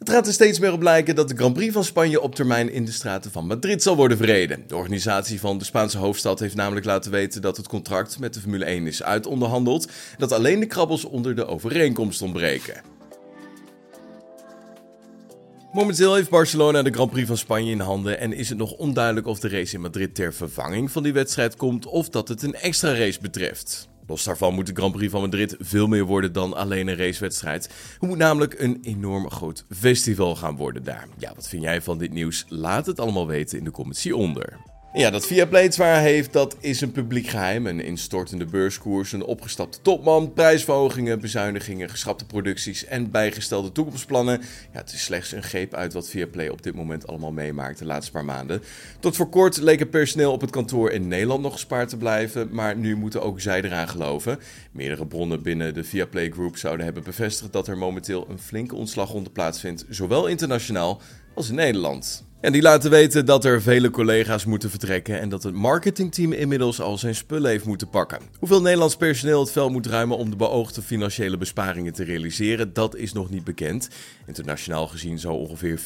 [0.00, 2.72] Het gaat er steeds meer op lijken dat de Grand Prix van Spanje op termijn
[2.72, 4.64] in de straten van Madrid zal worden verreden.
[4.66, 8.40] De organisatie van de Spaanse hoofdstad heeft namelijk laten weten dat het contract met de
[8.40, 12.82] Formule 1 is uitonderhandeld en dat alleen de krabbels onder de overeenkomst ontbreken.
[15.72, 19.26] Momenteel heeft Barcelona de Grand Prix van Spanje in handen en is het nog onduidelijk
[19.26, 22.54] of de race in Madrid ter vervanging van die wedstrijd komt of dat het een
[22.54, 23.89] extra race betreft.
[24.10, 27.62] Los daarvan moet de Grand Prix van Madrid veel meer worden dan alleen een racewedstrijd.
[27.92, 31.08] Het moet namelijk een enorm groot festival gaan worden daar.
[31.18, 32.44] Ja, wat vind jij van dit nieuws?
[32.48, 34.69] Laat het allemaal weten in de comments hieronder.
[34.92, 37.66] Ja, dat Viaplay het zwaar heeft, dat is een publiek geheim.
[37.66, 44.40] Een instortende beurskoers, een opgestapte topman, prijsverhogingen, bezuinigingen, geschrapte producties en bijgestelde toekomstplannen.
[44.72, 47.84] Ja, het is slechts een greep uit wat Viaplay op dit moment allemaal meemaakt de
[47.84, 48.62] laatste paar maanden.
[49.00, 52.48] Tot voor kort leek het personeel op het kantoor in Nederland nog gespaard te blijven,
[52.52, 54.38] maar nu moeten ook zij eraan geloven.
[54.72, 59.30] Meerdere bronnen binnen de Viaplay Group zouden hebben bevestigd dat er momenteel een flinke ontslagronde
[59.30, 61.00] plaatsvindt, zowel internationaal
[61.34, 62.28] als in Nederland.
[62.40, 66.80] En die laten weten dat er vele collega's moeten vertrekken en dat het marketingteam inmiddels
[66.80, 68.20] al zijn spullen heeft moeten pakken.
[68.38, 72.96] Hoeveel Nederlands personeel het veld moet ruimen om de beoogde financiële besparingen te realiseren, dat
[72.96, 73.88] is nog niet bekend.
[74.26, 75.82] Internationaal gezien zou ongeveer 40%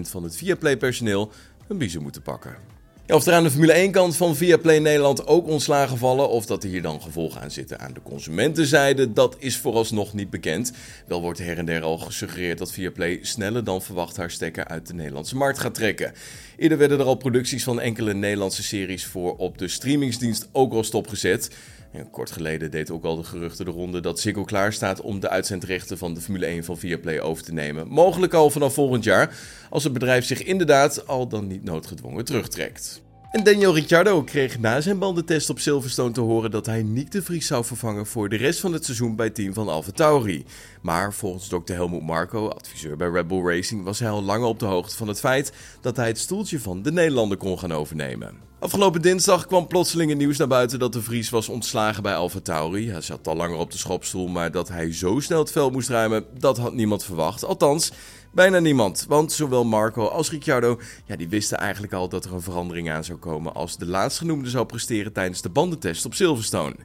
[0.00, 1.30] van het Viaplay-personeel
[1.68, 2.77] een biezen moeten pakken
[3.14, 6.62] of er aan de Formule 1 kant van Viaplay Nederland ook ontslagen vallen of dat
[6.62, 10.72] er hier dan gevolgen aan zitten aan de consumentenzijde, dat is vooralsnog niet bekend.
[11.06, 14.86] Wel wordt her en der al gesuggereerd dat Viaplay sneller dan verwacht haar stekker uit
[14.86, 16.12] de Nederlandse markt gaat trekken.
[16.56, 20.84] Eerder werden er al producties van enkele Nederlandse series voor op de streamingsdienst ook al
[20.84, 21.50] stopgezet.
[21.92, 25.20] En kort geleden deed ook al de geruchten de ronde dat Ziggo klaar staat om
[25.20, 27.88] de uitzendrechten van de Formule 1 van Viaplay over te nemen.
[27.88, 29.36] Mogelijk al vanaf volgend jaar,
[29.70, 33.02] als het bedrijf zich inderdaad al dan niet noodgedwongen terugtrekt.
[33.30, 37.22] En Daniel Ricciardo kreeg na zijn bandentest op Silverstone te horen dat hij niet de
[37.22, 40.44] Vries zou vervangen voor de rest van het seizoen bij het team van AlphaTauri.
[40.82, 41.72] Maar volgens Dr.
[41.72, 45.08] Helmut Marko, adviseur bij Red Bull Racing, was hij al langer op de hoogte van
[45.08, 48.34] het feit dat hij het stoeltje van de Nederlander kon gaan overnemen.
[48.60, 52.90] Afgelopen dinsdag kwam plotseling het nieuws naar buiten dat de Vries was ontslagen bij AlphaTauri.
[52.90, 55.88] Hij zat al langer op de schopstoel, maar dat hij zo snel het veld moest
[55.88, 57.44] ruimen, dat had niemand verwacht.
[57.44, 57.92] Althans,
[58.32, 59.04] bijna niemand.
[59.08, 63.04] Want zowel Marco als Ricciardo, ja, die wisten eigenlijk al dat er een verandering aan
[63.04, 66.76] zou komen als de laatstgenoemde zou presteren tijdens de bandentest op Silverstone.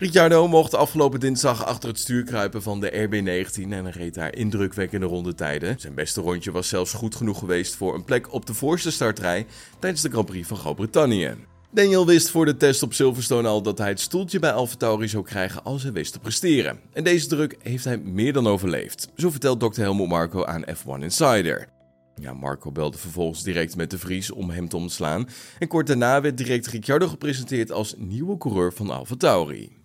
[0.00, 5.06] Ricciardo mocht afgelopen dinsdag achter het stuur kruipen van de RB19 en reed daar indrukwekkende
[5.06, 5.80] rondetijden.
[5.80, 9.46] Zijn beste rondje was zelfs goed genoeg geweest voor een plek op de voorste startrij
[9.78, 11.34] tijdens de Grand Prix van Groot-Brittannië.
[11.70, 15.24] Daniel wist voor de test op Silverstone al dat hij het stoeltje bij AlphaTauri zou
[15.24, 16.80] krijgen als hij wist te presteren.
[16.92, 19.08] En deze druk heeft hij meer dan overleefd.
[19.16, 19.80] Zo vertelt Dr.
[19.80, 21.68] Helmut Marco aan F1 Insider.
[22.14, 25.28] Ja, Marco belde vervolgens direct met de Vries om hem te ontslaan.
[25.58, 29.79] En kort daarna werd direct Ricciardo gepresenteerd als nieuwe coureur van AlphaTauri.